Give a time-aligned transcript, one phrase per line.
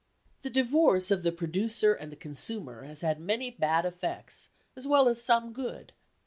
[0.41, 5.07] The divorce of the producer and the consumer has had many bad effects as well
[5.07, 5.93] as some good.